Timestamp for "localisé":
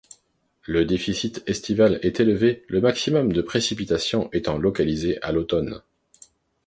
4.57-5.21